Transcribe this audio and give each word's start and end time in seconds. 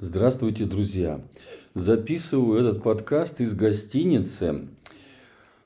Здравствуйте, 0.00 0.64
друзья! 0.64 1.20
Записываю 1.74 2.60
этот 2.60 2.84
подкаст 2.84 3.40
из 3.40 3.56
гостиницы, 3.56 4.68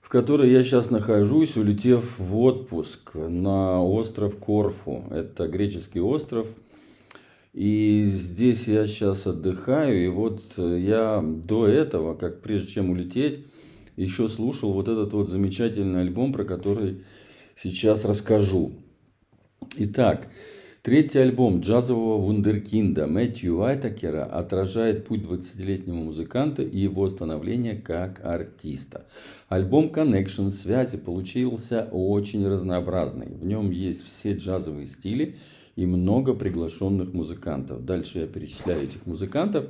в 0.00 0.08
которой 0.08 0.50
я 0.50 0.62
сейчас 0.62 0.88
нахожусь, 0.88 1.58
улетев 1.58 2.18
в 2.18 2.38
отпуск 2.38 3.14
на 3.14 3.82
остров 3.84 4.38
Корфу. 4.38 5.04
Это 5.10 5.48
греческий 5.48 6.00
остров. 6.00 6.48
И 7.52 8.04
здесь 8.06 8.68
я 8.68 8.86
сейчас 8.86 9.26
отдыхаю. 9.26 10.02
И 10.02 10.08
вот 10.08 10.40
я 10.56 11.22
до 11.22 11.68
этого, 11.68 12.14
как 12.14 12.40
прежде 12.40 12.72
чем 12.72 12.88
улететь, 12.88 13.44
еще 13.96 14.28
слушал 14.28 14.72
вот 14.72 14.88
этот 14.88 15.12
вот 15.12 15.28
замечательный 15.28 16.00
альбом, 16.00 16.32
про 16.32 16.46
который 16.46 17.04
сейчас 17.54 18.06
расскажу. 18.06 18.72
Итак, 19.76 20.28
Третий 20.82 21.20
альбом 21.20 21.60
джазового 21.60 22.20
вундеркинда 22.20 23.06
Мэтью 23.06 23.58
Уайтакера 23.58 24.24
отражает 24.24 25.06
путь 25.06 25.20
20-летнего 25.20 25.94
музыканта 25.94 26.64
и 26.64 26.76
его 26.76 27.08
становление 27.08 27.76
как 27.76 28.20
артиста. 28.26 29.06
Альбом 29.48 29.92
Connection 29.94 30.50
связи 30.50 30.96
получился 30.96 31.88
очень 31.92 32.44
разнообразный. 32.48 33.28
В 33.28 33.44
нем 33.44 33.70
есть 33.70 34.04
все 34.04 34.32
джазовые 34.32 34.86
стили 34.86 35.36
и 35.76 35.86
много 35.86 36.34
приглашенных 36.34 37.12
музыкантов. 37.12 37.84
Дальше 37.84 38.18
я 38.18 38.26
перечисляю 38.26 38.82
этих 38.82 39.06
музыкантов. 39.06 39.66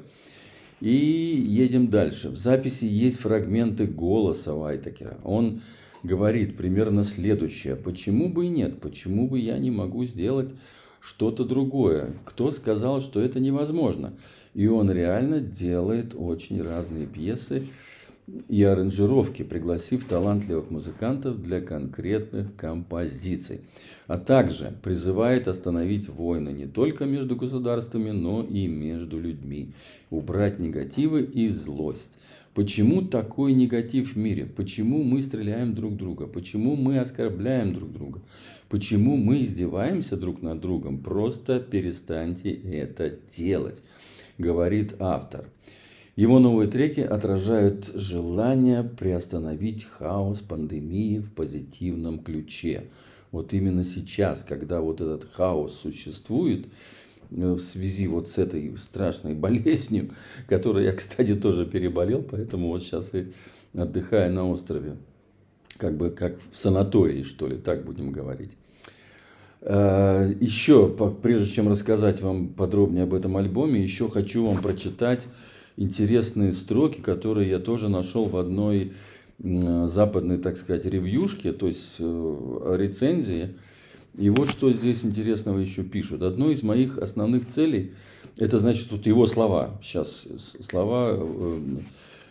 И 0.81 0.97
едем 0.97 1.91
дальше. 1.91 2.31
В 2.31 2.39
записи 2.39 2.87
есть 2.87 3.19
фрагменты 3.19 3.87
голоса 3.87 4.55
Уайтакера. 4.55 5.19
Он 5.25 5.61
говорит 6.03 6.57
примерно 6.57 7.05
следующее. 7.05 7.77
Почему 7.77 8.31
бы 8.31 8.47
и 8.47 8.49
нет? 8.49 8.81
Почему 8.81 9.29
бы 9.29 9.39
я 9.39 9.59
не 9.59 9.71
могу 9.71 10.07
сделать 10.07 10.55
что-то 11.03 11.45
другое. 11.45 12.15
Кто 12.25 12.51
сказал, 12.53 13.01
что 13.01 13.21
это 13.21 13.41
невозможно? 13.41 14.15
И 14.55 14.69
он 14.69 14.91
реально 14.91 15.41
делает 15.41 16.15
очень 16.17 16.63
разные 16.63 17.07
пьесы 17.07 17.69
и 18.49 18.63
аранжировки, 18.63 19.43
пригласив 19.43 20.05
талантливых 20.05 20.71
музыкантов 20.71 21.43
для 21.43 21.61
конкретных 21.61 22.55
композиций. 22.57 23.63
А 24.07 24.17
также 24.17 24.73
призывает 24.83 25.49
остановить 25.49 26.09
войны 26.09 26.51
не 26.51 26.67
только 26.67 27.05
между 27.05 27.35
государствами, 27.35 28.11
но 28.11 28.43
и 28.43 28.69
между 28.69 29.21
людьми, 29.21 29.73
убрать 30.11 30.61
негативы 30.61 31.23
и 31.23 31.49
злость. 31.49 32.19
Почему 32.55 33.03
такой 33.03 33.55
негатив 33.55 34.13
в 34.13 34.17
мире? 34.17 34.45
Почему 34.45 35.03
мы 35.03 35.23
стреляем 35.23 35.75
друг 35.75 35.97
друга? 35.97 36.27
Почему 36.27 36.77
мы 36.77 36.99
оскорбляем 36.99 37.73
друг 37.73 37.93
друга? 37.93 38.21
Почему 38.69 39.17
мы 39.17 39.43
издеваемся 39.43 40.17
друг 40.17 40.43
над 40.43 40.61
другом? 40.61 40.99
Просто 40.99 41.61
перестаньте 41.61 42.53
это 42.53 43.17
делать, 43.31 43.83
говорит 44.37 44.95
автор. 44.99 45.49
Его 46.15 46.39
новые 46.39 46.71
треки 46.71 47.01
отражают 47.01 47.87
желание 47.95 48.83
приостановить 48.83 49.85
хаос 49.85 50.41
пандемии 50.41 51.19
в 51.19 51.33
позитивном 51.33 52.19
ключе. 52.19 52.85
Вот 53.31 53.55
именно 53.55 53.85
сейчас, 53.85 54.45
когда 54.45 54.81
вот 54.81 55.01
этот 55.01 55.25
хаос 55.33 55.75
существует, 55.75 56.67
Э, 57.37 57.53
в 57.53 57.61
связи 57.61 58.07
вот 58.07 58.29
с 58.29 58.39
этой 58.39 58.77
страшной 58.79 59.35
болезнью, 59.35 60.11
которую 60.49 60.85
я, 60.85 60.93
кстати, 60.93 61.35
тоже 61.35 61.67
переболел, 61.67 62.23
поэтому 62.23 62.69
вот 62.69 62.83
сейчас 62.83 63.15
и 63.15 63.33
отдыхаю 63.75 64.33
на 64.33 64.49
острове, 64.49 64.97
как 65.79 65.97
бы 65.97 66.11
как 66.11 66.37
в 66.51 66.57
санатории, 66.57 67.23
что 67.23 67.47
ли, 67.47 67.57
так 67.57 67.85
будем 67.85 68.13
говорить. 68.13 68.57
Э, 69.61 70.31
еще, 70.41 70.89
прежде 71.23 71.51
чем 71.51 71.69
рассказать 71.69 72.21
вам 72.21 72.49
подробнее 72.49 73.05
об 73.05 73.15
этом 73.15 73.37
альбоме, 73.37 73.81
еще 73.83 74.09
хочу 74.09 74.47
вам 74.47 74.61
прочитать 74.61 75.29
интересные 75.77 76.53
строки, 76.53 77.01
которые 77.01 77.49
я 77.51 77.59
тоже 77.59 77.89
нашел 77.89 78.27
в 78.27 78.37
одной 78.37 78.93
западной, 79.39 80.39
так 80.39 80.57
сказать, 80.57 80.87
ревьюшке, 80.87 81.53
то 81.53 81.67
есть 81.67 81.97
э, 81.99 82.77
рецензии, 82.79 83.57
и 84.17 84.31
вот 84.31 84.49
что 84.51 84.73
здесь 84.73 85.05
интересного 85.05 85.59
еще 85.59 85.83
пишут. 85.83 86.23
Одно 86.23 86.51
из 86.51 86.63
моих 86.63 86.99
основных 86.99 87.49
целей, 87.49 87.93
это 88.39 88.59
значит 88.59 88.93
вот 88.93 89.07
его 89.07 89.27
слова, 89.27 89.81
сейчас 89.83 90.27
слова 90.61 91.17
э, 91.19 91.79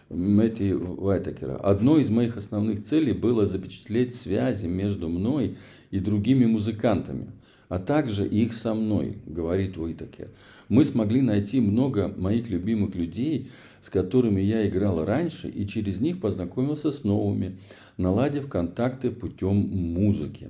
Мэтти 0.10 0.74
Вайтакера. 0.74 1.56
Одно 1.58 1.98
из 1.98 2.10
моих 2.10 2.38
основных 2.38 2.84
целей 2.84 3.14
было 3.14 3.46
запечатлеть 3.46 4.16
связи 4.16 4.68
между 4.68 5.10
мной 5.10 5.58
и 5.90 6.00
другими 6.00 6.46
музыкантами, 6.46 7.32
а 7.72 7.80
также 7.80 8.28
их 8.28 8.52
со 8.54 8.74
мной, 8.74 9.20
говорит 9.26 9.78
Уитакер. 9.78 10.28
Мы 10.68 10.84
смогли 10.84 11.22
найти 11.22 11.62
много 11.62 12.10
моих 12.10 12.50
любимых 12.50 12.96
людей, 12.96 13.50
с 13.80 13.90
которыми 13.90 14.42
я 14.42 14.68
играл 14.68 15.06
раньше, 15.06 15.48
и 15.48 15.66
через 15.66 16.02
них 16.02 16.20
познакомился 16.20 16.92
с 16.92 17.06
новыми, 17.06 17.60
наладив 17.96 18.50
контакты 18.50 19.10
путем 19.10 19.56
музыки. 19.56 20.50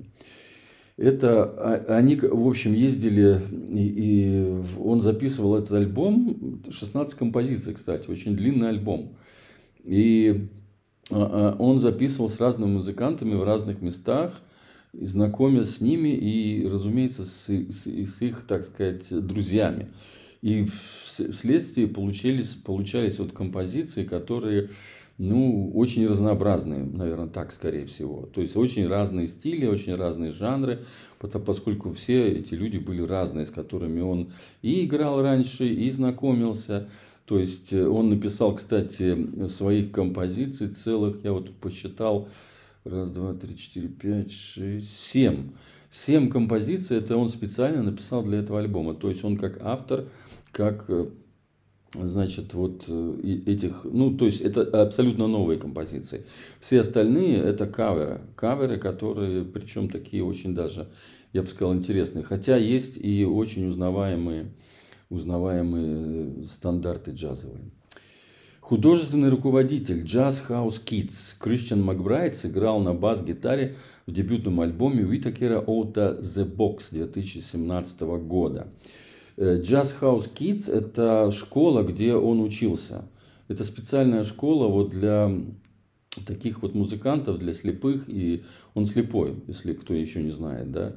Это 0.97 1.43
а, 1.43 1.97
они, 1.97 2.15
в 2.15 2.47
общем, 2.47 2.73
ездили, 2.73 3.39
и, 3.69 3.93
и 3.97 4.63
он 4.79 5.01
записывал 5.01 5.57
этот 5.57 5.73
альбом, 5.73 6.63
16 6.71 7.13
композиций, 7.13 7.75
кстати, 7.75 8.09
очень 8.09 8.35
длинный 8.35 8.69
альбом. 8.69 9.15
И 9.83 10.47
а, 11.11 11.53
а, 11.53 11.55
он 11.59 11.79
записывал 11.79 12.29
с 12.29 12.39
разными 12.39 12.71
музыкантами 12.71 13.35
в 13.35 13.43
разных 13.43 13.79
местах, 13.79 14.41
и 14.93 15.05
с 15.05 15.81
ними 15.81 16.09
и, 16.09 16.67
разумеется, 16.67 17.25
с, 17.25 17.47
с, 17.47 17.87
с 17.87 18.21
их, 18.21 18.43
так 18.43 18.63
сказать, 18.63 19.07
друзьями. 19.25 19.89
И 20.41 20.65
вследствие 20.65 21.87
получились, 21.87 22.55
получались 22.55 23.19
вот 23.19 23.31
композиции, 23.31 24.03
которые 24.03 24.69
ну, 25.17 25.71
очень 25.75 26.07
разнообразные, 26.07 26.83
наверное, 26.83 27.27
так, 27.27 27.51
скорее 27.51 27.85
всего. 27.85 28.27
То 28.33 28.41
есть, 28.41 28.55
очень 28.55 28.87
разные 28.87 29.27
стили, 29.27 29.67
очень 29.67 29.93
разные 29.93 30.31
жанры, 30.31 30.83
поскольку 31.19 31.91
все 31.91 32.27
эти 32.27 32.55
люди 32.55 32.79
были 32.79 33.03
разные, 33.03 33.45
с 33.45 33.51
которыми 33.51 34.01
он 34.01 34.31
и 34.63 34.83
играл 34.83 35.21
раньше, 35.21 35.67
и 35.67 35.91
знакомился. 35.91 36.89
То 37.25 37.37
есть, 37.37 37.71
э, 37.71 37.87
он 37.87 38.09
написал, 38.09 38.55
кстати, 38.55 39.47
своих 39.47 39.91
композиций 39.91 40.69
целых, 40.69 41.23
я 41.23 41.33
вот 41.33 41.53
посчитал, 41.53 42.27
раз, 42.83 43.11
два, 43.11 43.33
три, 43.33 43.57
четыре, 43.57 43.87
пять, 43.87 44.31
шесть, 44.31 44.99
семь. 44.99 45.51
Семь 45.89 46.29
композиций, 46.29 46.97
это 46.97 47.17
он 47.17 47.29
специально 47.29 47.83
написал 47.83 48.23
для 48.23 48.39
этого 48.39 48.59
альбома. 48.59 48.93
То 48.95 49.09
есть, 49.09 49.23
он 49.23 49.37
как 49.37 49.61
автор, 49.61 50.05
как 50.51 50.85
э, 50.87 51.09
значит, 51.93 52.53
вот 52.53 52.85
э, 52.87 53.41
этих, 53.45 53.83
ну, 53.83 54.15
то 54.15 54.25
есть 54.25 54.41
это 54.41 54.61
абсолютно 54.81 55.27
новые 55.27 55.59
композиции. 55.59 56.25
Все 56.59 56.79
остальные 56.79 57.37
это 57.37 57.67
каверы, 57.67 58.21
каверы, 58.35 58.77
которые, 58.77 59.43
причем 59.43 59.89
такие 59.89 60.23
очень 60.23 60.55
даже, 60.55 60.89
я 61.33 61.41
бы 61.41 61.49
сказал, 61.49 61.73
интересные. 61.73 62.23
Хотя 62.23 62.55
есть 62.55 62.97
и 62.97 63.25
очень 63.25 63.67
узнаваемые, 63.67 64.53
узнаваемые 65.09 66.43
стандарты 66.45 67.11
джазовые. 67.11 67.71
Художественный 68.61 69.29
руководитель 69.29 70.03
Jazz 70.05 70.43
House 70.47 70.79
Kids 70.85 71.33
Кристиан 71.39 71.81
Макбрайт 71.81 72.37
сыграл 72.37 72.79
на 72.79 72.93
бас-гитаре 72.93 73.75
в 74.05 74.11
дебютном 74.11 74.61
альбоме 74.61 75.03
Уитакера 75.03 75.59
Оута 75.59 76.19
The 76.21 76.45
Box 76.45 76.91
2017 76.91 78.01
года. 78.01 78.67
Jazz 79.35 79.95
House 79.99 80.29
Kids– 80.33 80.71
это 80.73 81.31
школа, 81.31 81.81
где 81.81 82.13
он 82.13 82.39
учился. 82.39 83.03
Это 83.47 83.63
специальная 83.63 84.23
школа 84.23 84.67
вот 84.67 84.91
для 84.91 85.31
таких 86.27 86.61
вот 86.61 86.75
музыкантов, 86.75 87.39
для 87.39 87.55
слепых, 87.55 88.07
и 88.07 88.43
он 88.75 88.85
слепой, 88.85 89.43
если 89.47 89.73
кто 89.73 89.95
еще 89.95 90.21
не 90.21 90.31
знает, 90.31 90.71
да. 90.71 90.93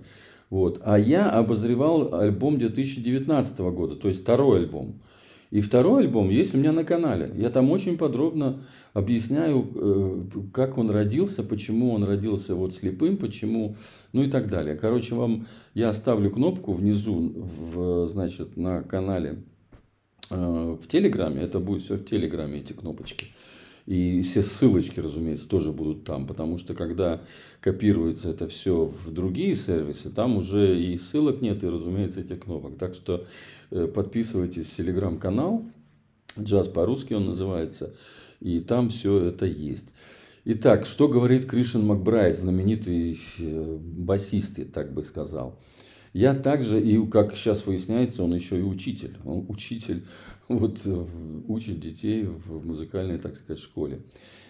Вот. 0.51 0.83
А 0.85 0.99
я 0.99 1.31
обозревал 1.31 2.15
альбом 2.15 2.59
2019 2.59 3.59
года, 3.61 3.97
то 3.97 4.09
есть 4.09 4.21
второй 4.21 4.61
альбом. 4.61 5.01
И 5.55 5.61
второй 5.61 6.03
альбом 6.03 6.31
есть 6.31 6.53
у 6.57 6.59
меня 6.59 6.73
на 6.73 6.83
канале. 6.83 7.31
Я 7.37 7.49
там 7.49 7.71
очень 7.71 7.97
подробно 7.97 8.65
объясняю, 8.93 9.71
э, 9.77 10.23
как 10.53 10.79
он 10.79 10.91
родился, 10.91 11.45
почему 11.45 11.93
он 11.93 12.03
родился 12.03 12.57
вот 12.57 12.75
слепым, 12.75 13.17
почему, 13.17 13.77
ну 14.13 14.25
и 14.25 14.29
так 14.29 14.49
далее. 14.49 14.75
Короче, 14.75 15.15
вам 15.15 15.47
я 15.75 15.91
оставлю 15.91 16.33
кнопку 16.33 16.73
внизу, 16.73 17.33
в, 17.37 18.09
значит, 18.09 18.57
на 18.57 18.83
канале 18.83 19.45
э, 20.29 20.77
в 20.83 20.89
Телеграме. 20.89 21.43
Это 21.43 21.61
будет 21.61 21.83
все 21.83 21.95
в 21.99 22.05
Телеграме, 22.05 22.59
эти 22.59 22.73
кнопочки. 22.73 23.27
И 23.87 24.23
все 24.23 24.43
ссылочки, 24.43 24.99
разумеется, 24.99 25.47
тоже 25.47 25.71
будут 25.71 26.05
там, 26.05 26.27
потому 26.27 26.57
что 26.57 26.75
когда 26.75 27.23
копируется 27.61 28.31
это 28.31 28.49
все 28.49 28.87
в 28.87 29.11
другие 29.11 29.55
сервисы, 29.55 30.09
там 30.09 30.39
уже 30.39 30.81
и 30.81 30.97
ссылок 30.97 31.43
нет, 31.43 31.63
и, 31.65 31.69
разумеется, 31.69 32.21
этих 32.21 32.41
кнопок. 32.41 32.79
Так 32.79 32.95
что 32.95 33.27
э, 33.71 33.87
подписывайтесь 33.87 34.71
в 34.71 34.77
телеграм-канал, 34.77 35.67
джаз 36.39 36.69
по-русски 36.69 37.13
он 37.13 37.27
называется, 37.27 37.95
и 38.41 38.61
там 38.61 38.89
все 38.89 39.19
это 39.19 39.45
есть. 39.45 39.95
Итак, 40.47 40.87
что 40.87 41.09
говорит 41.09 41.47
Кришин 41.47 41.87
Макбрайт, 41.87 42.39
знаменитый 42.39 43.19
э, 43.39 43.79
басист, 43.79 44.59
я 44.59 44.65
так 44.65 44.95
бы 44.95 45.05
сказал. 45.05 45.59
Я 46.15 46.33
также, 46.33 46.81
и 46.81 47.05
как 47.09 47.37
сейчас 47.37 47.67
выясняется, 47.67 48.23
он 48.23 48.33
еще 48.35 48.59
и 48.61 48.63
учитель. 48.63 49.17
Он 49.25 49.45
учитель, 49.49 50.07
вот 50.49 50.81
учит 51.49 51.81
детей 51.81 52.25
в 52.25 52.65
музыкальной, 52.65 53.19
так 53.19 53.35
сказать, 53.35 53.61
школе. 53.61 54.01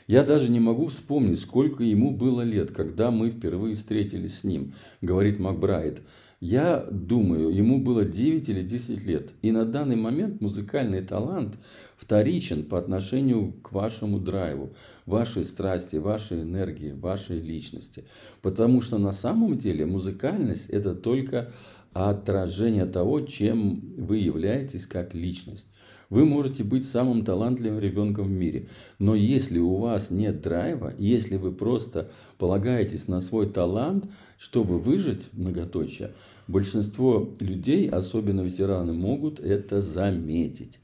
Я 0.07 0.23
даже 0.25 0.51
не 0.51 0.61
могу 0.61 0.89
вспомнить, 0.89 1.41
сколько 1.41 1.83
ему 1.83 2.11
было 2.11 2.43
лет, 2.43 2.71
когда 2.71 3.11
мы 3.11 3.31
впервые 3.31 3.77
встретились 3.77 4.41
с 4.41 4.45
ним, 4.45 4.75
говорит 5.01 5.41
Макбрайт. 5.41 6.03
Я 6.47 6.87
думаю, 6.91 7.49
ему 7.49 7.81
было 7.81 8.05
9 8.05 8.51
или 8.51 8.61
10 8.61 9.07
лет. 9.07 9.33
И 9.41 9.51
на 9.51 9.65
данный 9.65 9.97
момент 9.97 10.43
музыкальный 10.43 11.01
талант 11.01 11.57
вторичен 11.97 12.65
по 12.65 12.79
отношению 12.79 13.55
к 13.63 13.73
вашему 13.73 14.21
драйву, 14.21 14.75
вашей 15.07 15.47
страсти, 15.47 15.97
вашей 15.97 16.43
энергии, 16.43 16.93
вашей 16.93 17.41
личности. 17.41 18.05
Потому 18.43 18.83
что 18.83 18.99
на 18.99 19.13
самом 19.13 19.57
деле 19.57 19.87
музыкальность– 19.87 20.69
это 20.69 20.95
только 20.95 21.51
отражение 21.95 22.85
того, 22.85 23.23
чем 23.23 23.81
вы 23.97 24.19
являетесь 24.19 24.87
как 24.87 25.15
личность. 25.15 25.69
Вы 26.11 26.25
можете 26.25 26.65
быть 26.65 26.87
самым 26.87 27.25
талантливым 27.25 27.79
ребенком 27.79 28.27
в 28.27 28.31
мире, 28.31 28.69
но 28.99 29.15
если 29.15 29.59
у 29.59 29.77
вас 29.77 30.11
нет 30.11 30.43
драйва, 30.43 30.93
если 30.99 31.37
вы 31.37 31.53
просто 31.53 32.11
полагаетесь 32.39 33.09
на 33.09 33.21
свой 33.21 33.49
талант, 33.49 34.07
чтобы 34.39 34.79
выжить, 34.79 35.31
многоточие, 35.33 36.13
большинство 36.49 37.35
людей, 37.41 37.89
особенно 37.89 38.43
ветераны, 38.43 38.93
могут 38.93 39.41
это 39.41 39.81
заметить. 39.81 40.79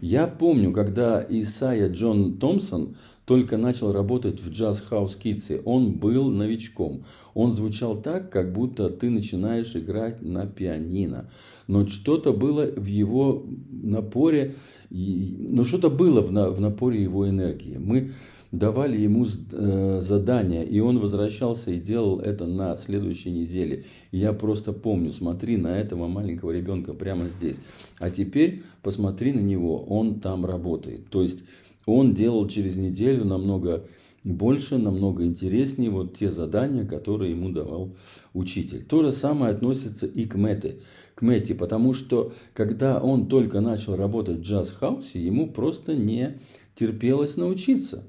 Я 0.00 0.26
помню, 0.26 0.72
когда 0.72 1.24
Исайя 1.28 1.88
Джон 1.88 2.38
Томпсон 2.38 2.96
только 3.24 3.58
начал 3.58 3.92
работать 3.92 4.40
в 4.40 4.50
Kids, 4.50 5.60
он 5.64 5.92
был 5.92 6.30
новичком. 6.30 7.04
Он 7.34 7.52
звучал 7.52 8.00
так, 8.00 8.30
как 8.30 8.52
будто 8.52 8.88
ты 8.88 9.10
начинаешь 9.10 9.76
играть 9.76 10.22
на 10.22 10.46
пианино. 10.46 11.28
Но 11.66 11.86
что-то 11.86 12.32
было 12.32 12.64
в 12.64 12.86
его 12.86 13.44
напоре, 13.70 14.54
но 14.88 15.64
что-то 15.64 15.90
было 15.90 16.22
в 16.22 16.60
напоре 16.60 17.02
его 17.02 17.28
энергии. 17.28 17.76
Мы 17.76 18.12
давали 18.50 18.96
ему 18.98 19.26
э, 19.26 20.00
задания, 20.00 20.62
и 20.62 20.80
он 20.80 20.98
возвращался 20.98 21.70
и 21.70 21.78
делал 21.78 22.18
это 22.20 22.46
на 22.46 22.76
следующей 22.76 23.30
неделе. 23.30 23.84
И 24.10 24.18
я 24.18 24.32
просто 24.32 24.72
помню, 24.72 25.12
смотри 25.12 25.56
на 25.56 25.78
этого 25.78 26.08
маленького 26.08 26.52
ребенка 26.52 26.94
прямо 26.94 27.28
здесь. 27.28 27.60
А 27.98 28.10
теперь 28.10 28.62
посмотри 28.82 29.32
на 29.32 29.40
него, 29.40 29.57
он 29.66 30.20
там 30.20 30.44
работает. 30.44 31.08
То 31.10 31.22
есть 31.22 31.44
он 31.86 32.14
делал 32.14 32.46
через 32.48 32.76
неделю 32.76 33.24
намного 33.24 33.84
больше, 34.24 34.78
намного 34.78 35.24
интереснее 35.24 35.90
вот 35.90 36.14
те 36.14 36.30
задания, 36.30 36.84
которые 36.84 37.30
ему 37.30 37.50
давал 37.50 37.94
учитель. 38.34 38.84
То 38.84 39.02
же 39.02 39.12
самое 39.12 39.52
относится 39.52 40.06
и 40.06 40.24
к 40.26 40.34
Мэте, 40.34 40.80
к 41.14 41.22
Мэте, 41.22 41.54
потому 41.54 41.94
что 41.94 42.32
когда 42.52 43.00
он 43.00 43.28
только 43.28 43.60
начал 43.60 43.96
работать 43.96 44.38
в 44.38 44.42
джаз-хаусе, 44.42 45.18
ему 45.18 45.50
просто 45.50 45.94
не 45.94 46.40
терпелось 46.74 47.36
научиться. 47.36 48.04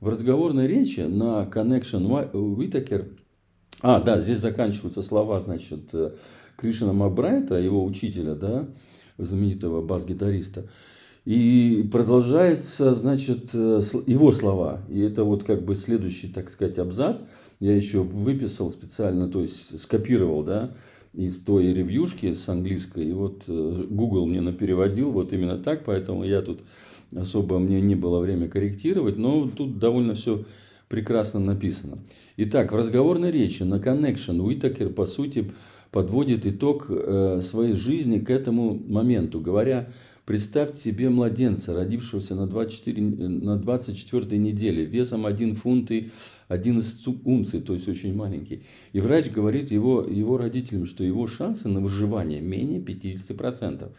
В 0.00 0.08
разговорной 0.08 0.66
речи 0.66 1.00
на 1.00 1.48
Connection 1.50 2.30
Whitaker, 2.32 3.16
а, 3.80 4.00
да, 4.00 4.18
здесь 4.18 4.40
заканчиваются 4.40 5.02
слова, 5.02 5.40
значит, 5.40 5.94
э, 5.94 6.12
Кришна 6.56 6.92
Макбрайта, 6.92 7.56
его 7.56 7.84
учителя, 7.84 8.34
да, 8.34 8.68
знаменитого 9.18 9.82
бас-гитариста. 9.82 10.66
И 11.24 11.88
продолжается, 11.90 12.94
значит, 12.94 13.50
э, 13.54 13.80
его 14.06 14.30
слова. 14.32 14.82
И 14.90 15.00
это 15.00 15.24
вот 15.24 15.44
как 15.44 15.64
бы 15.64 15.74
следующий, 15.74 16.28
так 16.28 16.50
сказать, 16.50 16.78
абзац. 16.78 17.22
Я 17.60 17.74
еще 17.74 18.00
выписал 18.02 18.70
специально, 18.70 19.28
то 19.28 19.40
есть 19.40 19.80
скопировал, 19.80 20.42
да, 20.42 20.74
из 21.14 21.40
той 21.40 21.72
ревьюшки 21.72 22.34
с 22.34 22.46
английской. 22.48 23.06
И 23.06 23.12
вот 23.12 23.44
э, 23.48 23.84
Google 23.88 24.26
мне 24.26 24.42
напереводил 24.42 25.10
вот 25.12 25.32
именно 25.32 25.56
так, 25.56 25.84
поэтому 25.84 26.24
я 26.24 26.42
тут 26.42 26.60
особо 27.16 27.58
мне 27.58 27.80
не 27.80 27.94
было 27.94 28.20
время 28.20 28.48
корректировать, 28.48 29.16
но 29.16 29.48
тут 29.48 29.78
довольно 29.78 30.14
все 30.14 30.44
прекрасно 30.94 31.40
написано. 31.40 31.98
Итак, 32.36 32.70
в 32.70 32.76
разговорной 32.76 33.32
речи 33.32 33.64
на 33.64 33.80
Connection 33.80 34.40
Уитакер, 34.40 34.90
по 34.90 35.06
сути, 35.06 35.50
подводит 35.90 36.46
итог 36.46 36.86
э, 36.88 37.40
своей 37.42 37.72
жизни 37.74 38.20
к 38.20 38.30
этому 38.30 38.80
моменту, 38.86 39.40
говоря 39.40 39.88
Представьте 40.24 40.80
себе 40.80 41.10
младенца, 41.10 41.74
родившегося 41.74 42.34
на 42.34 42.46
24, 42.46 43.02
на 43.02 43.56
24 43.56 44.38
неделе, 44.38 44.86
весом 44.86 45.26
1 45.26 45.54
фунт 45.56 45.90
и 45.90 46.10
11 46.48 47.06
унций, 47.26 47.60
то 47.60 47.74
есть 47.74 47.86
очень 47.88 48.14
маленький. 48.14 48.62
И 48.94 49.00
врач 49.00 49.30
говорит 49.30 49.70
его, 49.70 50.02
его 50.02 50.38
родителям, 50.38 50.86
что 50.86 51.04
его 51.04 51.26
шансы 51.26 51.68
на 51.68 51.80
выживание 51.80 52.40
менее 52.40 52.80
50%. 52.80 53.90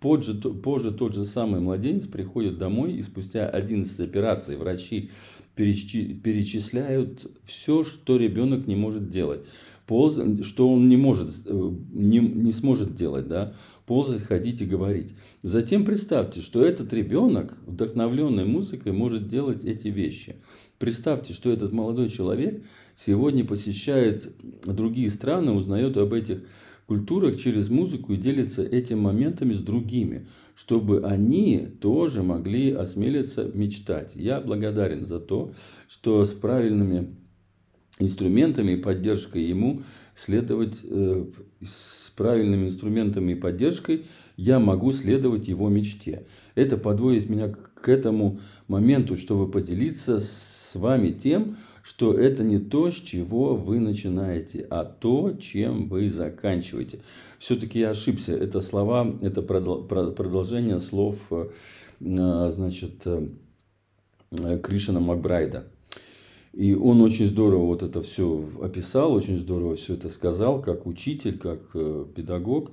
Позже, 0.00 0.34
позже 0.34 0.90
тот 0.90 1.14
же 1.14 1.26
самый 1.26 1.60
младенец 1.60 2.06
приходит 2.06 2.56
домой, 2.56 2.94
и 2.94 3.02
спустя 3.02 3.46
11 3.46 4.00
операций 4.00 4.56
врачи 4.56 5.10
перечисляют 5.54 7.26
все, 7.44 7.84
что 7.84 8.16
ребенок 8.16 8.66
не 8.66 8.76
может 8.76 9.10
делать 9.10 9.44
ползать, 9.86 10.44
что 10.44 10.70
он 10.70 10.88
не 10.88 10.96
может, 10.96 11.30
э, 11.46 11.70
не, 11.92 12.18
не 12.18 12.52
сможет 12.52 12.94
делать, 12.94 13.28
да, 13.28 13.52
ползать, 13.86 14.22
ходить 14.22 14.62
и 14.62 14.66
говорить. 14.66 15.14
Затем 15.42 15.84
представьте, 15.84 16.40
что 16.40 16.64
этот 16.64 16.92
ребенок, 16.92 17.58
вдохновленный 17.66 18.44
музыкой, 18.44 18.92
может 18.92 19.28
делать 19.28 19.64
эти 19.64 19.88
вещи. 19.88 20.36
Представьте, 20.78 21.32
что 21.32 21.50
этот 21.50 21.72
молодой 21.72 22.08
человек 22.08 22.64
сегодня 22.94 23.44
посещает 23.44 24.34
другие 24.64 25.10
страны, 25.10 25.52
узнает 25.52 25.96
об 25.96 26.12
этих 26.12 26.40
культурах 26.86 27.36
через 27.36 27.68
музыку 27.68 28.12
и 28.12 28.16
делится 28.16 28.62
этими 28.62 29.00
моментами 29.00 29.52
с 29.52 29.60
другими, 29.60 30.26
чтобы 30.54 31.04
они 31.04 31.66
тоже 31.80 32.22
могли 32.22 32.72
осмелиться 32.72 33.50
мечтать. 33.54 34.16
Я 34.16 34.40
благодарен 34.40 35.06
за 35.06 35.20
то, 35.20 35.52
что 35.88 36.24
с 36.24 36.32
правильными 36.32 37.16
инструментами 37.98 38.72
и 38.72 38.76
поддержкой 38.76 39.44
ему 39.44 39.82
следовать 40.14 40.80
э, 40.82 41.26
с 41.64 42.10
правильными 42.16 42.66
инструментами 42.66 43.32
и 43.32 43.36
поддержкой 43.36 44.06
я 44.36 44.58
могу 44.58 44.92
следовать 44.92 45.48
его 45.48 45.68
мечте. 45.68 46.26
Это 46.54 46.76
подводит 46.76 47.28
меня 47.28 47.48
к 47.48 47.88
этому 47.88 48.40
моменту, 48.66 49.16
чтобы 49.16 49.50
поделиться 49.50 50.20
с 50.20 50.72
вами 50.74 51.10
тем, 51.10 51.56
что 51.82 52.14
это 52.14 52.42
не 52.42 52.58
то, 52.58 52.90
с 52.90 52.94
чего 52.94 53.54
вы 53.54 53.78
начинаете, 53.78 54.66
а 54.70 54.84
то, 54.84 55.32
чем 55.38 55.88
вы 55.88 56.10
заканчиваете. 56.10 57.00
Все-таки 57.38 57.78
я 57.78 57.90
ошибся. 57.90 58.32
Это 58.32 58.60
слова, 58.60 59.16
это 59.20 59.42
продолжение 59.42 60.80
слов 60.80 61.18
э, 61.30 61.48
значит, 62.00 63.06
э, 63.06 63.28
Кришина 64.62 65.00
Макбрайда. 65.00 65.66
И 66.54 66.74
он 66.74 67.00
очень 67.00 67.26
здорово 67.26 67.66
вот 67.66 67.82
это 67.82 68.00
все 68.02 68.44
описал, 68.62 69.12
очень 69.12 69.38
здорово 69.38 69.74
все 69.74 69.94
это 69.94 70.08
сказал, 70.08 70.62
как 70.62 70.86
учитель, 70.86 71.36
как 71.36 71.60
э, 71.74 72.06
педагог. 72.14 72.70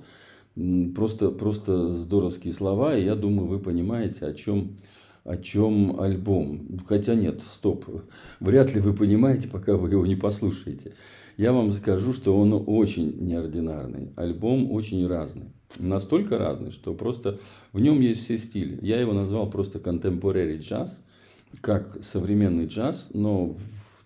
Просто, 0.94 1.30
просто 1.30 1.92
здоровские 1.94 2.52
слова, 2.52 2.96
и 2.96 3.04
я 3.04 3.14
думаю, 3.16 3.48
вы 3.48 3.58
понимаете, 3.58 4.26
о 4.26 4.34
чем, 4.34 4.76
о 5.24 5.36
чем 5.36 5.98
альбом. 5.98 6.78
Хотя 6.86 7.14
нет, 7.14 7.40
стоп, 7.40 7.86
вряд 8.40 8.72
ли 8.74 8.80
вы 8.80 8.92
понимаете, 8.92 9.48
пока 9.48 9.76
вы 9.76 9.88
его 9.88 10.06
не 10.06 10.16
послушаете. 10.16 10.92
Я 11.36 11.52
вам 11.52 11.72
скажу, 11.72 12.12
что 12.12 12.38
он 12.38 12.62
очень 12.66 13.16
неординарный, 13.26 14.10
альбом 14.14 14.70
очень 14.70 15.06
разный. 15.08 15.46
Настолько 15.78 16.38
разный, 16.38 16.70
что 16.70 16.94
просто 16.94 17.40
в 17.72 17.80
нем 17.80 18.00
есть 18.00 18.20
все 18.20 18.38
стили. 18.38 18.78
Я 18.82 19.00
его 19.00 19.12
назвал 19.12 19.50
просто 19.50 19.78
contemporary 19.78 20.58
jazz– 20.58 21.02
как 21.60 21.98
современный 22.02 22.66
джаз, 22.66 23.10
но 23.12 23.56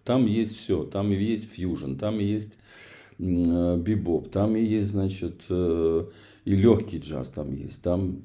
там 0.04 0.26
есть 0.26 0.56
все. 0.56 0.84
Там 0.84 1.12
и 1.12 1.16
есть 1.16 1.50
фьюжн, 1.50 1.96
там 1.96 2.20
и 2.20 2.24
есть 2.24 2.58
э, 3.18 3.76
бибоп, 3.76 4.30
там 4.30 4.56
и 4.56 4.62
есть, 4.62 4.90
значит, 4.90 5.44
э, 5.48 6.06
и 6.44 6.54
легкий 6.54 6.98
джаз 6.98 7.28
там 7.28 7.52
есть. 7.52 7.82
Там 7.82 8.22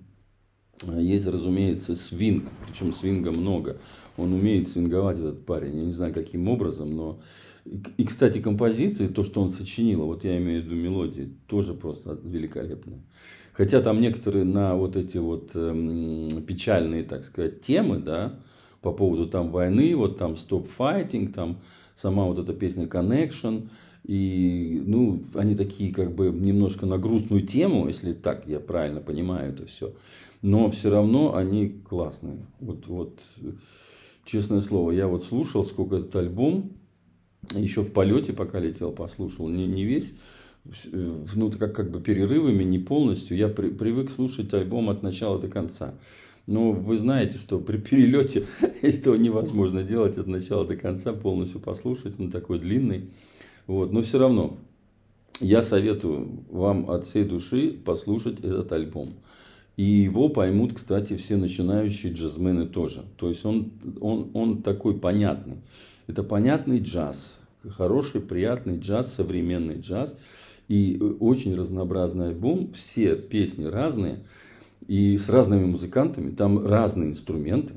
э, 0.84 1.02
есть, 1.02 1.28
разумеется, 1.28 1.96
свинг, 1.96 2.50
причем 2.68 2.94
свинга 2.94 3.32
много. 3.32 3.80
Он 4.18 4.34
умеет 4.34 4.70
свинговать, 4.70 5.20
этот 5.20 5.46
парень. 5.46 5.78
Я 5.78 5.86
не 5.86 5.94
знаю, 5.94 6.14
каким 6.14 6.48
образом, 6.48 6.96
но... 6.96 7.20
И, 7.98 8.06
кстати, 8.06 8.40
композиции, 8.40 9.06
то, 9.06 9.24
что 9.24 9.42
он 9.42 9.52
сочинил, 9.52 10.06
вот 10.06 10.24
я 10.24 10.38
имею 10.38 10.64
в 10.64 10.66
виду 10.66 10.76
мелодии, 10.76 11.32
тоже 11.48 11.76
просто 11.76 12.18
великолепные. 12.24 13.02
Хотя 13.54 13.82
там 13.82 14.02
некоторые 14.02 14.46
на 14.46 14.76
вот 14.76 14.96
эти 14.96 15.18
вот 15.18 15.52
эм, 15.56 16.28
печальные, 16.48 17.04
так 17.04 17.24
сказать, 17.24 17.62
темы, 17.62 18.00
да, 18.00 18.40
по 18.82 18.92
поводу 18.92 19.28
там 19.28 19.52
войны, 19.52 19.96
вот 19.96 20.18
там 20.18 20.34
Stop 20.34 20.68
Fighting, 20.78 21.32
там 21.32 21.60
сама 21.96 22.26
вот 22.26 22.40
эта 22.40 22.54
песня 22.54 22.86
Connection. 22.86 23.70
И, 24.04 24.82
ну, 24.86 25.22
они 25.36 25.56
такие 25.56 25.94
как 25.94 26.16
бы 26.16 26.30
немножко 26.32 26.88
на 26.88 26.98
грустную 26.98 27.46
тему, 27.46 27.88
если 27.88 28.14
так 28.14 28.48
я 28.48 28.60
правильно 28.60 29.00
понимаю 29.00 29.54
это 29.54 29.68
все. 29.68 29.94
Но 30.42 30.72
все 30.72 30.90
равно 30.90 31.36
они 31.36 31.70
классные. 31.88 32.40
Вот, 32.60 32.88
вот, 32.88 33.20
честное 34.26 34.62
слово, 34.62 34.92
я 34.92 35.08
вот 35.08 35.24
слушал, 35.24 35.64
сколько 35.64 35.98
этот 35.98 36.16
альбом, 36.16 36.72
еще 37.54 37.84
в 37.84 37.94
полете, 37.94 38.34
пока 38.34 38.60
летел, 38.60 38.92
послушал, 38.92 39.50
не, 39.50 39.68
не 39.68 39.84
весь, 39.84 40.16
ну, 40.92 41.52
как, 41.52 41.76
как 41.76 41.92
бы 41.92 42.02
перерывами, 42.02 42.64
не 42.64 42.80
полностью. 42.80 43.38
Я 43.38 43.50
при, 43.50 43.70
привык 43.70 44.10
слушать 44.10 44.54
альбом 44.54 44.90
от 44.90 45.04
начала 45.04 45.40
до 45.40 45.48
конца. 45.48 45.96
Но 46.48 46.72
вы 46.72 46.98
знаете, 46.98 47.38
что 47.38 47.60
при 47.60 47.78
перелете 47.78 48.46
этого 48.82 49.16
невозможно 49.16 49.84
делать 49.84 50.18
от 50.18 50.28
начала 50.28 50.66
до 50.66 50.76
конца, 50.76 51.14
полностью 51.14 51.60
послушать. 51.60 52.20
Он 52.20 52.30
такой 52.30 52.60
длинный. 52.60 53.10
Вот. 53.68 53.92
Но 53.92 54.02
все 54.02 54.20
равно 54.20 54.58
я 55.40 55.64
советую 55.64 56.44
вам 56.50 56.90
от 56.90 57.06
всей 57.06 57.24
души 57.24 57.72
послушать 57.72 58.40
этот 58.40 58.72
альбом. 58.72 59.16
И 59.78 59.84
его 59.84 60.30
поймут, 60.30 60.74
кстати, 60.74 61.16
все 61.16 61.38
начинающие 61.38 62.14
джазмены 62.14 62.68
тоже. 62.68 63.04
То 63.18 63.30
есть 63.30 63.46
он, 63.46 63.72
он, 64.00 64.30
он 64.34 64.62
такой 64.62 65.00
понятный. 65.00 65.58
Это 66.08 66.24
понятный 66.24 66.80
джаз. 66.80 67.40
Хороший, 67.68 68.22
приятный 68.22 68.78
джаз, 68.78 69.14
современный 69.14 69.80
джаз. 69.80 70.18
И 70.68 71.02
очень 71.20 71.56
разнообразный 71.56 72.28
альбом. 72.28 72.72
Все 72.74 73.16
песни 73.16 73.66
разные. 73.66 74.20
И 74.92 75.16
с 75.16 75.30
разными 75.30 75.64
музыкантами. 75.64 76.32
Там 76.32 76.68
разные 76.68 77.12
инструменты. 77.12 77.76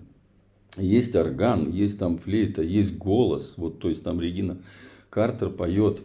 Есть 0.77 1.15
орган, 1.15 1.71
есть 1.71 1.97
там 1.97 2.19
флейта, 2.19 2.61
есть 2.61 2.99
голос. 2.99 3.55
Вот, 3.57 3.79
то 3.79 3.89
есть 3.89 4.03
там 4.03 4.21
Регина 4.21 4.59
Картер 5.11 5.51
поет. 5.51 6.01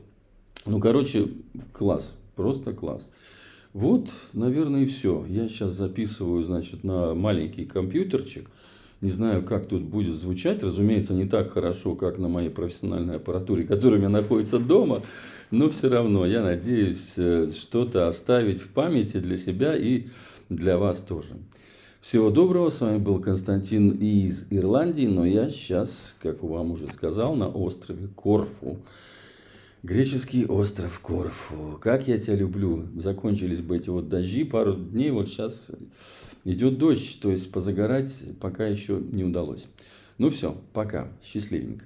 Ну, 0.67 0.79
короче, 0.79 1.29
класс. 1.73 2.15
Просто 2.35 2.73
класс. 2.73 3.11
Вот, 3.73 4.11
наверное, 4.33 4.83
и 4.83 4.85
все. 4.85 5.25
Я 5.27 5.49
сейчас 5.49 5.73
записываю, 5.73 6.43
значит, 6.43 6.83
на 6.83 7.15
маленький 7.15 7.65
компьютерчик. 7.65 8.47
Не 9.01 9.09
знаю, 9.09 9.41
как 9.41 9.65
тут 9.65 9.81
будет 9.81 10.15
звучать. 10.15 10.61
Разумеется, 10.61 11.15
не 11.15 11.25
так 11.25 11.53
хорошо, 11.53 11.95
как 11.95 12.19
на 12.19 12.27
моей 12.27 12.51
профессиональной 12.51 13.15
аппаратуре, 13.15 13.63
которая 13.63 13.97
у 13.97 14.01
меня 14.03 14.09
находится 14.09 14.59
дома. 14.59 15.01
Но 15.49 15.71
все 15.71 15.89
равно, 15.89 16.27
я 16.27 16.43
надеюсь, 16.43 17.13
э, 17.17 17.49
что-то 17.51 18.07
оставить 18.07 18.61
в 18.61 18.67
памяти 18.67 19.17
для 19.17 19.37
себя 19.37 19.75
и 19.75 20.05
для 20.49 20.77
вас 20.77 21.01
тоже. 21.01 21.37
Всего 22.01 22.29
доброго. 22.29 22.69
С 22.69 22.81
вами 22.81 22.97
был 22.97 23.19
Константин 23.19 23.89
из 23.91 24.47
Ирландии. 24.49 25.05
Но 25.05 25.25
я 25.25 25.49
сейчас, 25.49 26.15
как 26.21 26.43
вам 26.43 26.71
уже 26.71 26.91
сказал, 26.91 27.35
на 27.35 27.49
острове 27.49 28.07
Корфу. 28.07 28.77
Греческий 29.83 30.45
остров 30.45 30.99
Корфу. 30.99 31.77
Как 31.81 32.07
я 32.07 32.17
тебя 32.17 32.35
люблю. 32.35 32.87
Закончились 32.97 33.61
бы 33.61 33.77
эти 33.77 33.89
вот 33.89 34.09
дожди. 34.09 34.43
Пару 34.43 34.75
дней 34.75 35.11
вот 35.11 35.27
сейчас 35.27 35.67
идет 36.45 36.77
дождь. 36.77 37.19
То 37.21 37.31
есть 37.31 37.51
позагорать 37.51 38.23
пока 38.39 38.65
еще 38.65 38.99
не 38.99 39.23
удалось. 39.23 39.67
Ну 40.17 40.29
все, 40.29 40.57
пока. 40.73 41.09
Счастливенько. 41.23 41.85